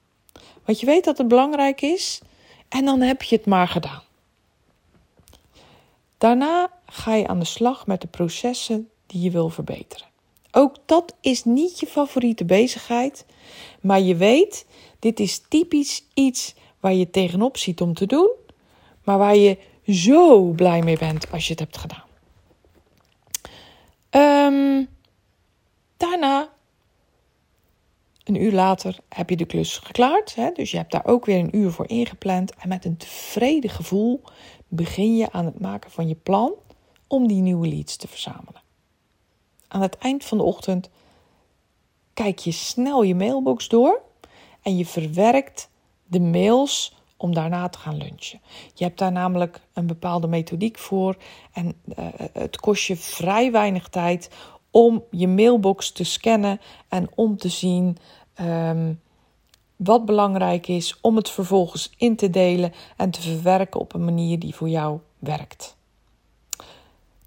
Want 0.66 0.80
je 0.80 0.86
weet 0.86 1.04
dat 1.04 1.18
het 1.18 1.28
belangrijk 1.28 1.82
is 1.82 2.22
en 2.70 2.86
dan 2.86 3.02
heb 3.02 3.22
je 3.22 3.36
het 3.36 3.46
maar 3.46 3.68
gedaan. 3.68 4.02
Daarna 6.18 6.70
ga 6.86 7.14
je 7.14 7.28
aan 7.28 7.40
de 7.40 7.46
slag 7.46 7.88
met 7.88 8.02
de 8.02 8.08
processen 8.08 8.90
die 9.16 9.24
je 9.24 9.32
wil 9.32 9.50
verbeteren. 9.50 10.08
Ook 10.52 10.76
dat 10.86 11.16
is 11.22 11.44
niet 11.44 11.80
je 11.80 11.88
favoriete 11.88 12.46
bezigheid, 12.46 13.26
maar 13.82 14.00
je 14.00 14.16
weet, 14.16 14.66
dit 15.00 15.20
is 15.20 15.42
typisch 15.50 16.06
iets 16.14 16.56
waar 16.80 16.94
je 16.94 17.10
tegenop 17.10 17.58
ziet 17.58 17.82
om 17.82 17.94
te 17.94 18.06
doen, 18.06 18.30
maar 19.04 19.18
waar 19.18 19.36
je 19.36 19.58
zo 19.88 20.42
blij 20.42 20.82
mee 20.82 20.98
bent 20.98 21.32
als 21.32 21.46
je 21.46 21.52
het 21.52 21.60
hebt 21.60 21.78
gedaan. 21.78 22.04
Um, 24.54 24.88
daarna, 25.98 26.50
een 28.24 28.42
uur 28.42 28.52
later, 28.52 28.98
heb 29.10 29.30
je 29.30 29.38
de 29.38 29.46
klus 29.46 29.78
geklaard. 29.78 30.36
Hè? 30.36 30.52
Dus 30.52 30.72
je 30.72 30.78
hebt 30.78 30.92
daar 30.92 31.06
ook 31.06 31.26
weer 31.26 31.40
een 31.40 31.56
uur 31.56 31.72
voor 31.72 31.90
ingepland. 31.90 32.56
En 32.56 32.70
met 32.70 32.86
een 32.86 32.98
tevreden 32.98 33.70
gevoel 33.70 34.22
begin 34.68 35.16
je 35.16 35.32
aan 35.32 35.46
het 35.46 35.60
maken 35.60 35.92
van 35.92 36.08
je 36.08 36.16
plan 36.16 36.54
om 37.08 37.28
die 37.28 37.42
nieuwe 37.42 37.68
leads 37.68 37.96
te 37.96 38.08
verzamelen. 38.08 38.65
Aan 39.68 39.82
het 39.82 39.98
eind 39.98 40.26
van 40.26 40.38
de 40.38 40.44
ochtend 40.44 40.90
kijk 42.14 42.40
je 42.40 42.52
snel 42.52 43.04
je 43.04 43.16
mailbox 43.16 43.68
door 43.68 44.02
en 44.62 44.78
je 44.78 44.86
verwerkt 44.86 45.70
de 46.08 46.20
mails 46.20 46.96
om 47.18 47.34
daarna 47.34 47.70
te 47.70 47.78
gaan 47.78 47.98
lunchen. 47.98 48.42
Je 48.74 48.84
hebt 48.84 49.00
daar 49.00 49.12
namelijk 49.12 49.62
een 49.74 49.88
bepaalde 49.88 50.28
methodiek 50.28 50.78
voor 50.78 51.18
en 51.54 51.82
uh, 51.86 52.06
het 52.34 52.58
kost 52.58 52.86
je 52.86 52.96
vrij 52.96 53.52
weinig 53.52 53.88
tijd 53.88 54.30
om 54.72 55.04
je 55.12 55.28
mailbox 55.28 55.92
te 55.92 56.04
scannen 56.04 56.62
en 56.88 57.10
om 57.16 57.38
te 57.38 57.50
zien 57.50 57.98
um, 58.42 59.02
wat 59.76 60.06
belangrijk 60.06 60.68
is 60.68 60.98
om 61.02 61.16
het 61.16 61.30
vervolgens 61.30 61.92
in 61.98 62.16
te 62.16 62.30
delen 62.30 62.74
en 62.98 63.12
te 63.12 63.22
verwerken 63.22 63.80
op 63.80 63.94
een 63.94 64.06
manier 64.06 64.40
die 64.40 64.56
voor 64.56 64.70
jou 64.70 65.00
werkt. 65.20 65.76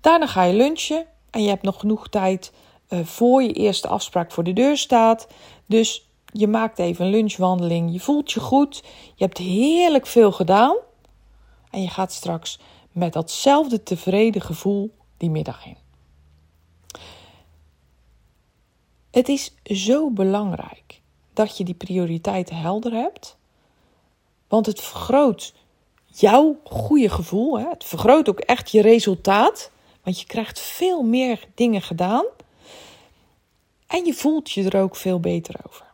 Daarna 0.00 0.26
ga 0.26 0.42
je 0.42 0.54
lunchen 0.54 1.06
en 1.30 1.42
je 1.42 1.48
hebt 1.48 1.62
nog 1.62 1.80
genoeg 1.80 2.08
tijd 2.08 2.52
uh, 2.88 3.04
voor 3.04 3.42
je 3.42 3.52
eerste 3.52 3.88
afspraak 3.88 4.32
voor 4.32 4.44
de 4.44 4.52
deur 4.52 4.76
staat. 4.76 5.26
Dus 5.66 6.08
je 6.32 6.46
maakt 6.46 6.78
even 6.78 7.04
een 7.04 7.10
lunchwandeling, 7.10 7.92
je 7.92 8.00
voelt 8.00 8.32
je 8.32 8.40
goed, 8.40 8.82
je 9.14 9.24
hebt 9.24 9.38
heerlijk 9.38 10.06
veel 10.06 10.32
gedaan 10.32 10.76
en 11.70 11.82
je 11.82 11.88
gaat 11.88 12.12
straks 12.12 12.58
met 12.92 13.12
datzelfde 13.12 13.82
tevreden 13.82 14.42
gevoel 14.42 14.94
die 15.16 15.30
middag 15.30 15.66
in. 15.66 15.76
Het 19.10 19.28
is 19.28 19.54
zo 19.64 20.10
belangrijk 20.10 21.00
dat 21.32 21.56
je 21.56 21.64
die 21.64 21.74
prioriteiten 21.74 22.56
helder 22.56 22.92
hebt, 22.92 23.36
want 24.48 24.66
het 24.66 24.80
vergroot 24.80 25.54
jouw 26.06 26.60
goede 26.64 27.08
gevoel. 27.08 27.58
Hè? 27.58 27.68
Het 27.68 27.84
vergroot 27.84 28.28
ook 28.28 28.40
echt 28.40 28.70
je 28.70 28.82
resultaat, 28.82 29.70
want 30.02 30.20
je 30.20 30.26
krijgt 30.26 30.60
veel 30.60 31.02
meer 31.02 31.48
dingen 31.54 31.82
gedaan 31.82 32.24
en 33.86 34.04
je 34.04 34.14
voelt 34.14 34.50
je 34.50 34.70
er 34.70 34.80
ook 34.80 34.96
veel 34.96 35.20
beter 35.20 35.54
over. 35.66 35.86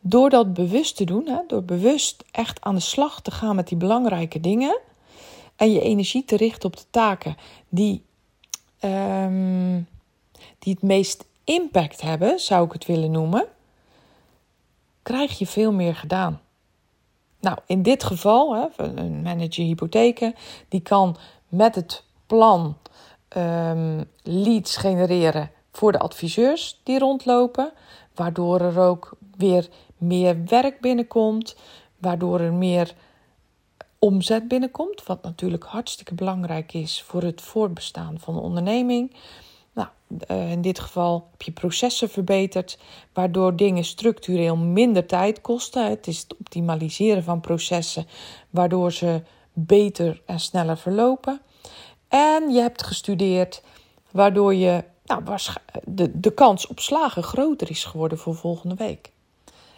Door 0.00 0.30
dat 0.30 0.54
bewust 0.54 0.96
te 0.96 1.04
doen, 1.04 1.26
hè, 1.26 1.40
door 1.46 1.62
bewust 1.62 2.24
echt 2.30 2.60
aan 2.60 2.74
de 2.74 2.80
slag 2.80 3.20
te 3.22 3.30
gaan 3.30 3.56
met 3.56 3.68
die 3.68 3.78
belangrijke 3.78 4.40
dingen 4.40 4.78
en 5.56 5.72
je 5.72 5.80
energie 5.80 6.24
te 6.24 6.36
richten 6.36 6.68
op 6.68 6.76
de 6.76 6.84
taken 6.90 7.36
die, 7.68 8.02
um, 8.80 9.88
die 10.58 10.72
het 10.72 10.82
meest 10.82 11.24
impact 11.44 12.00
hebben, 12.00 12.40
zou 12.40 12.66
ik 12.66 12.72
het 12.72 12.86
willen 12.86 13.10
noemen, 13.10 13.46
krijg 15.02 15.38
je 15.38 15.46
veel 15.46 15.72
meer 15.72 15.96
gedaan. 15.96 16.40
Nou, 17.40 17.58
in 17.66 17.82
dit 17.82 18.04
geval, 18.04 18.54
hè, 18.54 18.66
een 18.76 19.22
manager 19.22 19.64
hypotheken, 19.64 20.34
die 20.68 20.80
kan 20.80 21.16
met 21.48 21.74
het 21.74 22.04
plan 22.28 22.76
um, 23.36 24.04
leads 24.22 24.76
genereren 24.76 25.50
voor 25.72 25.92
de 25.92 25.98
adviseurs 25.98 26.80
die 26.82 26.98
rondlopen, 26.98 27.72
waardoor 28.14 28.60
er 28.60 28.80
ook 28.80 29.16
weer 29.36 29.68
meer 29.96 30.44
werk 30.44 30.80
binnenkomt, 30.80 31.56
waardoor 31.98 32.40
er 32.40 32.52
meer 32.52 32.94
omzet 33.98 34.48
binnenkomt, 34.48 35.04
wat 35.06 35.22
natuurlijk 35.22 35.64
hartstikke 35.64 36.14
belangrijk 36.14 36.72
is 36.72 37.02
voor 37.02 37.22
het 37.22 37.40
voortbestaan 37.40 38.18
van 38.18 38.34
de 38.34 38.40
onderneming. 38.40 39.14
Nou, 39.72 39.88
eh, 40.26 40.50
in 40.50 40.62
dit 40.62 40.78
geval 40.78 41.28
heb 41.30 41.42
je 41.42 41.52
processen 41.52 42.10
verbeterd, 42.10 42.78
waardoor 43.12 43.56
dingen 43.56 43.84
structureel 43.84 44.56
minder 44.56 45.06
tijd 45.06 45.40
kosten. 45.40 45.88
Het 45.90 46.06
is 46.06 46.18
het 46.18 46.36
optimaliseren 46.38 47.22
van 47.22 47.40
processen, 47.40 48.06
waardoor 48.50 48.92
ze 48.92 49.22
beter 49.52 50.22
en 50.26 50.40
sneller 50.40 50.76
verlopen. 50.76 51.40
En 52.08 52.50
je 52.50 52.60
hebt 52.60 52.82
gestudeerd, 52.82 53.62
waardoor 54.10 54.54
je, 54.54 54.84
nou, 55.04 55.22
de, 55.84 56.20
de 56.20 56.30
kans 56.30 56.66
op 56.66 56.80
slagen 56.80 57.22
groter 57.22 57.70
is 57.70 57.84
geworden 57.84 58.18
voor 58.18 58.34
volgende 58.34 58.74
week. 58.74 59.12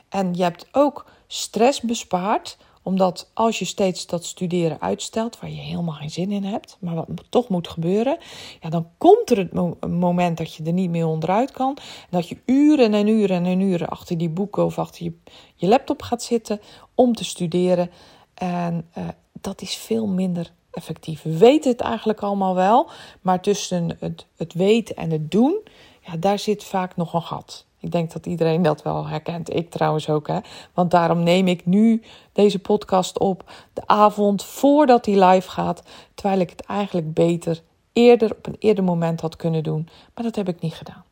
En 0.08 0.34
je 0.34 0.42
hebt 0.42 0.68
ook 0.72 1.06
stress 1.26 1.80
bespaard, 1.80 2.58
omdat 2.82 3.30
als 3.34 3.58
je 3.58 3.64
steeds 3.64 4.06
dat 4.06 4.24
studeren 4.24 4.80
uitstelt, 4.80 5.40
waar 5.40 5.50
je 5.50 5.56
helemaal 5.56 5.94
geen 5.94 6.10
zin 6.10 6.32
in 6.32 6.44
hebt, 6.44 6.76
maar 6.80 6.94
wat 6.94 7.06
toch 7.28 7.48
moet 7.48 7.68
gebeuren, 7.68 8.18
ja, 8.60 8.68
dan 8.68 8.88
komt 8.98 9.30
er 9.30 9.38
het 9.38 9.52
moment 9.88 10.38
dat 10.38 10.54
je 10.54 10.64
er 10.64 10.72
niet 10.72 10.90
meer 10.90 11.06
onderuit 11.06 11.50
kan. 11.50 11.76
Dat 12.10 12.28
je 12.28 12.36
uren 12.44 12.94
en 12.94 13.06
uren 13.06 13.44
en 13.44 13.60
uren 13.60 13.88
achter 13.88 14.18
die 14.18 14.28
boeken 14.28 14.64
of 14.64 14.78
achter 14.78 15.04
je, 15.04 15.12
je 15.54 15.68
laptop 15.68 16.02
gaat 16.02 16.22
zitten 16.22 16.60
om 16.94 17.14
te 17.14 17.24
studeren. 17.24 17.90
En 18.34 18.88
uh, 18.98 19.08
dat 19.32 19.62
is 19.62 19.74
veel 19.74 20.06
minder 20.06 20.52
effectief. 20.70 21.22
We 21.22 21.36
weten 21.36 21.70
het 21.70 21.80
eigenlijk 21.80 22.20
allemaal 22.20 22.54
wel, 22.54 22.90
maar 23.20 23.40
tussen 23.40 23.96
het, 24.00 24.26
het 24.36 24.52
weten 24.52 24.96
en 24.96 25.10
het 25.10 25.30
doen, 25.30 25.58
ja, 26.00 26.16
daar 26.16 26.38
zit 26.38 26.64
vaak 26.64 26.96
nog 26.96 27.14
een 27.14 27.22
gat. 27.22 27.64
Ik 27.80 27.92
denk 27.92 28.12
dat 28.12 28.26
iedereen 28.26 28.62
dat 28.62 28.82
wel 28.82 29.06
herkent. 29.06 29.54
Ik 29.54 29.70
trouwens 29.70 30.08
ook, 30.08 30.28
hè. 30.28 30.38
Want 30.74 30.90
daarom 30.90 31.22
neem 31.22 31.48
ik 31.48 31.66
nu 31.66 32.02
deze 32.32 32.58
podcast 32.58 33.18
op 33.18 33.50
de 33.72 33.82
avond 33.86 34.44
voordat 34.44 35.06
hij 35.06 35.24
live 35.24 35.50
gaat. 35.50 35.82
Terwijl 36.14 36.40
ik 36.40 36.50
het 36.50 36.60
eigenlijk 36.60 37.14
beter 37.14 37.62
eerder 37.92 38.30
op 38.30 38.46
een 38.46 38.56
eerder 38.58 38.84
moment 38.84 39.20
had 39.20 39.36
kunnen 39.36 39.62
doen. 39.62 39.88
Maar 40.14 40.24
dat 40.24 40.36
heb 40.36 40.48
ik 40.48 40.60
niet 40.60 40.74
gedaan. 40.74 41.04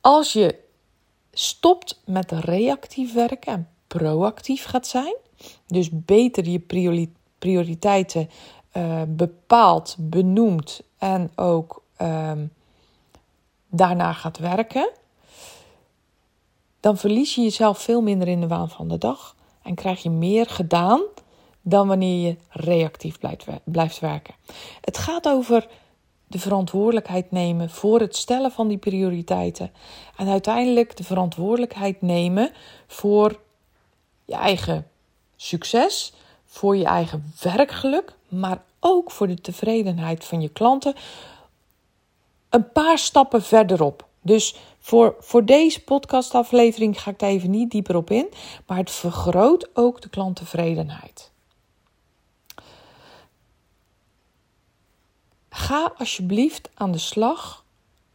Als 0.00 0.32
je 0.32 0.58
stopt 1.32 2.00
met 2.04 2.32
reactief 2.32 3.14
werken 3.14 3.52
en 3.52 3.68
proactief 3.86 4.64
gaat 4.64 4.86
zijn, 4.86 5.16
dus 5.66 5.88
beter 5.92 6.48
je 6.48 6.60
prioriteiten 7.38 8.30
uh, 8.76 9.02
bepaalt, 9.08 9.96
benoemt 9.98 10.82
en 10.98 11.30
ook 11.34 11.82
uh, 12.02 12.32
daarna 13.68 14.12
gaat 14.12 14.38
werken, 14.38 14.90
dan 16.80 16.96
verlies 16.96 17.34
je 17.34 17.42
jezelf 17.42 17.78
veel 17.78 18.00
minder 18.00 18.28
in 18.28 18.40
de 18.40 18.46
waan 18.46 18.70
van 18.70 18.88
de 18.88 18.98
dag 18.98 19.36
en 19.62 19.74
krijg 19.74 20.02
je 20.02 20.10
meer 20.10 20.46
gedaan 20.46 21.00
dan 21.62 21.88
wanneer 21.88 22.26
je 22.28 22.36
reactief 22.48 23.18
blijft 23.64 24.00
werken. 24.00 24.34
Het 24.80 24.98
gaat 24.98 25.28
over 25.28 25.68
de 26.26 26.38
verantwoordelijkheid 26.38 27.30
nemen 27.30 27.70
voor 27.70 28.00
het 28.00 28.16
stellen 28.16 28.50
van 28.50 28.68
die 28.68 28.78
prioriteiten 28.78 29.72
en 30.16 30.28
uiteindelijk 30.28 30.96
de 30.96 31.04
verantwoordelijkheid 31.04 32.02
nemen 32.02 32.50
voor 32.86 33.40
je 34.24 34.34
eigen 34.34 34.86
succes, 35.38 36.12
voor 36.44 36.76
je 36.76 36.84
eigen 36.84 37.32
werkgeluk, 37.42 38.12
maar 38.28 38.62
ook 38.80 39.10
voor 39.10 39.26
de 39.26 39.40
tevredenheid 39.40 40.24
van 40.24 40.40
je 40.40 40.48
klanten, 40.48 40.94
een 42.48 42.72
paar 42.72 42.98
stappen 42.98 43.42
verderop. 43.42 44.06
Dus 44.20 44.56
voor, 44.78 45.16
voor 45.18 45.44
deze 45.44 45.84
podcastaflevering 45.84 47.02
ga 47.02 47.10
ik 47.10 47.18
daar 47.18 47.30
even 47.30 47.50
niet 47.50 47.70
dieper 47.70 47.96
op 47.96 48.10
in. 48.10 48.28
Maar 48.66 48.76
het 48.76 48.90
vergroot 48.90 49.68
ook 49.74 50.00
de 50.00 50.08
klanttevredenheid. 50.08 51.30
Ga 55.50 55.92
alsjeblieft 55.96 56.68
aan 56.74 56.92
de 56.92 56.98
slag 56.98 57.64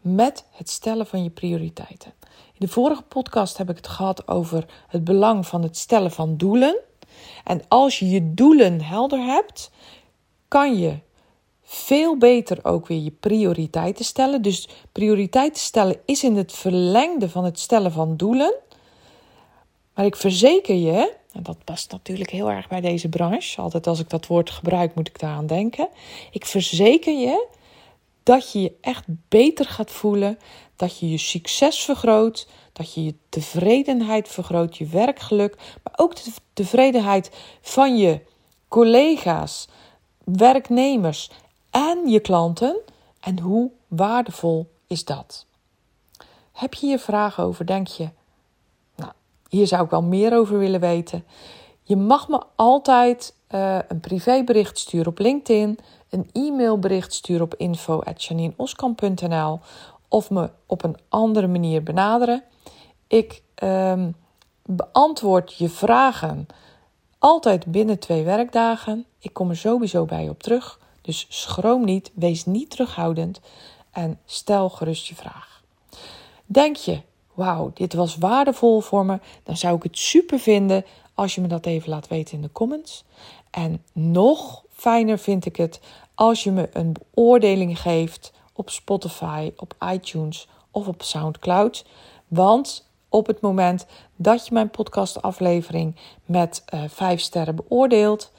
met 0.01 0.45
het 0.51 0.69
stellen 0.69 1.07
van 1.07 1.23
je 1.23 1.29
prioriteiten. 1.29 2.13
In 2.53 2.59
de 2.59 2.67
vorige 2.67 3.01
podcast 3.01 3.57
heb 3.57 3.69
ik 3.69 3.75
het 3.75 3.87
gehad 3.87 4.27
over 4.27 4.65
het 4.87 5.03
belang 5.03 5.47
van 5.47 5.63
het 5.63 5.77
stellen 5.77 6.11
van 6.11 6.37
doelen. 6.37 6.75
En 7.43 7.61
als 7.67 7.99
je 7.99 8.09
je 8.09 8.33
doelen 8.33 8.81
helder 8.81 9.19
hebt, 9.19 9.71
kan 10.47 10.79
je 10.79 10.97
veel 11.63 12.17
beter 12.17 12.59
ook 12.65 12.87
weer 12.87 12.99
je 13.01 13.11
prioriteiten 13.11 14.05
stellen. 14.05 14.41
Dus 14.41 14.67
prioriteiten 14.91 15.61
stellen 15.61 15.99
is 16.05 16.23
in 16.23 16.35
het 16.35 16.51
verlengde 16.51 17.29
van 17.29 17.43
het 17.43 17.59
stellen 17.59 17.91
van 17.91 18.17
doelen. 18.17 18.53
Maar 19.93 20.05
ik 20.05 20.15
verzeker 20.15 20.75
je 20.75 21.21
En 21.31 21.43
dat 21.43 21.63
past 21.63 21.91
natuurlijk 21.91 22.29
heel 22.29 22.49
erg 22.49 22.67
bij 22.67 22.81
deze 22.81 23.09
branche. 23.09 23.61
Altijd 23.61 23.87
als 23.87 23.99
ik 23.99 24.09
dat 24.09 24.27
woord 24.27 24.49
gebruik, 24.49 24.95
moet 24.95 25.07
ik 25.07 25.19
daaraan 25.19 25.47
denken. 25.47 25.87
Ik 26.31 26.45
verzeker 26.45 27.19
je 27.19 27.47
dat 28.23 28.51
je 28.51 28.61
je 28.61 28.73
echt 28.81 29.05
beter 29.29 29.65
gaat 29.65 29.91
voelen, 29.91 30.39
dat 30.75 30.99
je 30.99 31.09
je 31.09 31.17
succes 31.17 31.83
vergroot, 31.83 32.47
dat 32.73 32.93
je 32.93 33.03
je 33.03 33.15
tevredenheid 33.29 34.27
vergroot, 34.27 34.77
je 34.77 34.85
werkgeluk, 34.85 35.55
maar 35.83 35.93
ook 35.95 36.15
de 36.15 36.31
tevredenheid 36.53 37.31
van 37.61 37.97
je 37.97 38.19
collega's, 38.67 39.67
werknemers 40.23 41.31
en 41.69 42.09
je 42.09 42.19
klanten. 42.19 42.79
En 43.19 43.39
hoe 43.39 43.71
waardevol 43.87 44.71
is 44.87 45.05
dat? 45.05 45.45
Heb 46.51 46.73
je 46.73 46.85
hier 46.85 46.99
vragen 46.99 47.43
over? 47.43 47.65
Denk 47.65 47.87
je, 47.87 48.09
nou, 48.95 49.11
hier 49.49 49.67
zou 49.67 49.83
ik 49.83 49.89
wel 49.89 50.03
meer 50.03 50.37
over 50.37 50.57
willen 50.57 50.79
weten? 50.79 51.25
Je 51.83 51.95
mag 51.95 52.27
me 52.27 52.43
altijd 52.55 53.35
uh, 53.49 53.79
een 53.87 53.99
privébericht 53.99 54.77
sturen 54.77 55.07
op 55.07 55.19
LinkedIn, 55.19 55.79
een 56.09 56.29
e-mailbericht 56.31 57.13
sturen 57.13 57.43
op 57.43 57.55
info.janineoskamp.nl 57.55 59.59
of 60.13 60.29
me 60.29 60.49
op 60.65 60.83
een 60.83 60.97
andere 61.09 61.47
manier 61.47 61.83
benaderen. 61.83 62.43
Ik 63.07 63.43
um, 63.63 64.15
beantwoord 64.65 65.53
je 65.53 65.69
vragen 65.69 66.47
altijd 67.19 67.65
binnen 67.65 67.99
twee 67.99 68.23
werkdagen. 68.23 69.05
Ik 69.19 69.33
kom 69.33 69.49
er 69.49 69.57
sowieso 69.57 70.05
bij 70.05 70.29
op 70.29 70.43
terug. 70.43 70.79
Dus 71.01 71.25
schroom 71.29 71.85
niet, 71.85 72.11
wees 72.13 72.45
niet 72.45 72.69
terughoudend 72.69 73.39
en 73.91 74.19
stel 74.25 74.69
gerust 74.69 75.07
je 75.07 75.15
vraag. 75.15 75.63
Denk 76.45 76.75
je, 76.75 77.01
wauw, 77.33 77.71
dit 77.73 77.93
was 77.93 78.17
waardevol 78.17 78.79
voor 78.79 79.05
me, 79.05 79.19
dan 79.43 79.57
zou 79.57 79.75
ik 79.75 79.83
het 79.83 79.97
super 79.97 80.39
vinden 80.39 80.85
als 81.13 81.35
je 81.35 81.41
me 81.41 81.47
dat 81.47 81.65
even 81.65 81.89
laat 81.89 82.07
weten 82.07 82.35
in 82.35 82.41
de 82.41 82.51
comments. 82.51 83.03
En 83.49 83.83
nog 83.93 84.63
fijner 84.69 85.19
vind 85.19 85.45
ik 85.45 85.55
het 85.55 85.79
als 86.15 86.43
je 86.43 86.51
me 86.51 86.69
een 86.73 86.95
beoordeling 87.13 87.79
geeft 87.79 88.31
op 88.53 88.69
Spotify, 88.69 89.51
op 89.57 89.75
iTunes 89.91 90.47
of 90.71 90.87
op 90.87 91.03
SoundCloud. 91.03 91.85
Want 92.27 92.87
op 93.09 93.27
het 93.27 93.41
moment 93.41 93.85
dat 94.15 94.47
je 94.47 94.53
mijn 94.53 94.69
podcastaflevering 94.69 95.95
met 96.25 96.63
uh, 96.73 96.83
vijf 96.87 97.19
sterren 97.19 97.55
beoordeelt, 97.55 98.31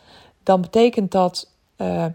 dan 0.43 0.61
betekent 0.61 1.11
dat 1.11 1.51
uh, 1.77 2.07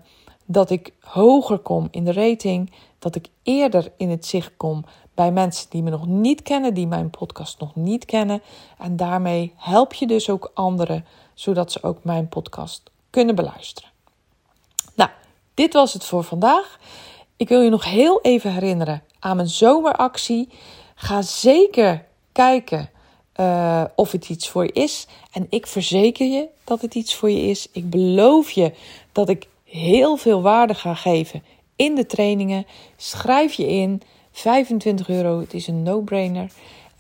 dat 0.51 0.69
ik 0.69 0.93
hoger 1.01 1.57
kom 1.57 1.87
in 1.91 2.05
de 2.05 2.13
rating, 2.13 2.71
dat 2.99 3.15
ik 3.15 3.29
eerder 3.43 3.91
in 3.97 4.09
het 4.09 4.25
zicht 4.25 4.51
kom 4.57 4.85
bij 5.13 5.31
mensen 5.31 5.69
die 5.69 5.83
me 5.83 5.89
nog 5.89 6.07
niet 6.07 6.41
kennen, 6.41 6.73
die 6.73 6.87
mijn 6.87 7.09
podcast 7.09 7.59
nog 7.59 7.75
niet 7.75 8.05
kennen. 8.05 8.41
En 8.77 8.95
daarmee 8.95 9.53
help 9.55 9.93
je 9.93 10.07
dus 10.07 10.29
ook 10.29 10.51
anderen, 10.53 11.05
zodat 11.33 11.71
ze 11.71 11.83
ook 11.83 12.03
mijn 12.03 12.29
podcast 12.29 12.83
kunnen 13.09 13.35
beluisteren. 13.35 13.89
Nou, 14.95 15.09
dit 15.53 15.73
was 15.73 15.93
het 15.93 16.03
voor 16.03 16.23
vandaag. 16.23 16.79
Ik 17.39 17.49
wil 17.49 17.61
je 17.61 17.69
nog 17.69 17.85
heel 17.85 18.21
even 18.21 18.53
herinneren 18.53 19.03
aan 19.19 19.35
mijn 19.35 19.47
zomeractie. 19.47 20.49
Ga 20.95 21.21
zeker 21.21 22.05
kijken 22.31 22.89
uh, 23.39 23.83
of 23.95 24.11
het 24.11 24.29
iets 24.29 24.49
voor 24.49 24.63
je 24.63 24.71
is. 24.71 25.07
En 25.31 25.47
ik 25.49 25.67
verzeker 25.67 26.27
je 26.27 26.47
dat 26.63 26.81
het 26.81 26.95
iets 26.95 27.15
voor 27.15 27.29
je 27.29 27.41
is. 27.41 27.67
Ik 27.71 27.89
beloof 27.89 28.51
je 28.51 28.73
dat 29.11 29.29
ik 29.29 29.47
heel 29.63 30.17
veel 30.17 30.41
waarde 30.41 30.73
ga 30.73 30.93
geven 30.93 31.43
in 31.75 31.95
de 31.95 32.05
trainingen. 32.05 32.65
Schrijf 32.95 33.53
je 33.53 33.67
in. 33.67 34.01
25 34.31 35.09
euro, 35.09 35.39
het 35.39 35.53
is 35.53 35.67
een 35.67 35.83
no-brainer. 35.83 36.51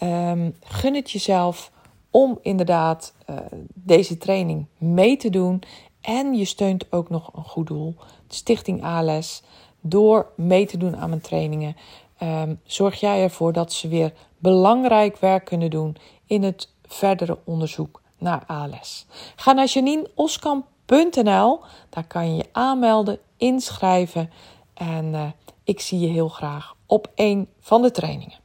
Um, 0.03 0.55
gun 0.63 0.95
het 0.95 1.11
jezelf 1.11 1.71
om 2.09 2.39
inderdaad 2.41 3.13
uh, 3.29 3.35
deze 3.73 4.17
training 4.17 4.65
mee 4.77 5.17
te 5.17 5.29
doen. 5.29 5.61
En 6.01 6.33
je 6.33 6.45
steunt 6.45 6.91
ook 6.91 7.09
nog 7.09 7.29
een 7.35 7.45
goed 7.45 7.67
doel, 7.67 7.95
de 8.27 8.35
Stichting 8.35 8.83
ALS. 8.83 9.41
Door 9.81 10.31
mee 10.35 10.65
te 10.65 10.77
doen 10.77 10.97
aan 10.97 11.09
mijn 11.09 11.21
trainingen, 11.21 11.75
um, 12.21 12.59
zorg 12.63 12.99
jij 12.99 13.23
ervoor 13.23 13.53
dat 13.53 13.73
ze 13.73 13.87
weer 13.87 14.13
belangrijk 14.37 15.17
werk 15.17 15.45
kunnen 15.45 15.69
doen 15.69 15.97
in 16.25 16.43
het 16.43 16.73
verdere 16.85 17.37
onderzoek 17.43 18.01
naar 18.17 18.43
ALS. 18.47 19.05
Ga 19.35 19.51
naar 19.51 19.65
JanineOskamp.nl, 19.65 21.59
daar 21.89 22.07
kan 22.07 22.29
je 22.29 22.35
je 22.35 22.45
aanmelden, 22.51 23.19
inschrijven 23.37 24.31
en 24.73 25.05
uh, 25.05 25.23
ik 25.63 25.79
zie 25.79 25.99
je 25.99 26.07
heel 26.07 26.29
graag 26.29 26.75
op 26.85 27.11
een 27.15 27.49
van 27.59 27.81
de 27.81 27.91
trainingen. 27.91 28.37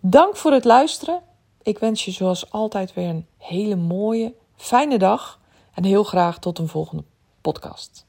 Dank 0.00 0.36
voor 0.36 0.52
het 0.52 0.64
luisteren. 0.64 1.22
Ik 1.62 1.78
wens 1.78 2.04
je 2.04 2.10
zoals 2.10 2.50
altijd 2.50 2.94
weer 2.94 3.08
een 3.08 3.26
hele 3.38 3.76
mooie, 3.76 4.34
fijne 4.56 4.98
dag 4.98 5.40
en 5.74 5.84
heel 5.84 6.04
graag 6.04 6.38
tot 6.38 6.58
een 6.58 6.68
volgende 6.68 7.04
podcast. 7.40 8.05